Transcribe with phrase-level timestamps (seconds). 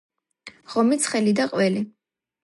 [0.75, 1.85] ღომი ცხელი და ყველი